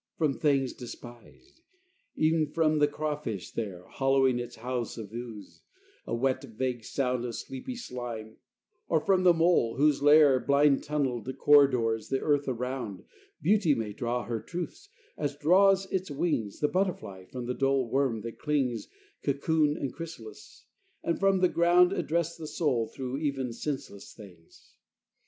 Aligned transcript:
From 0.17 0.33
things 0.39 0.73
despised. 0.73 1.61
Ev'n 2.19 2.47
from 2.47 2.79
the 2.79 2.87
crawfish 2.87 3.51
there, 3.51 3.83
Hollowing 3.87 4.39
its 4.39 4.55
house 4.55 4.97
of 4.97 5.13
ooze 5.13 5.61
a 6.07 6.15
wet, 6.15 6.43
vague 6.43 6.83
sound 6.83 7.23
Of 7.23 7.35
sleepy 7.35 7.75
slime; 7.75 8.37
or 8.87 8.99
from 8.99 9.21
the 9.21 9.31
mole, 9.35 9.75
whose 9.77 10.01
lair, 10.01 10.39
Blind 10.39 10.81
tunneled, 10.83 11.29
corridors 11.37 12.09
the 12.09 12.19
earth 12.19 12.47
around 12.47 13.03
Beauty 13.43 13.75
may 13.75 13.93
draw 13.93 14.23
her 14.23 14.41
truths, 14.41 14.89
as 15.19 15.37
draws 15.37 15.85
its 15.91 16.09
wings 16.09 16.61
The 16.61 16.67
butterfly 16.67 17.25
from 17.25 17.45
the 17.45 17.53
dull 17.53 17.87
worm 17.87 18.21
that 18.21 18.39
clings, 18.39 18.87
Cocoon 19.21 19.77
and 19.77 19.93
chrysalis; 19.93 20.65
and 21.03 21.19
from 21.19 21.41
the 21.41 21.47
ground 21.47 21.93
Address 21.93 22.37
the 22.37 22.47
soul 22.47 22.87
through 22.87 23.17
even 23.17 23.53
senseless 23.53 24.15
things. 24.15 24.73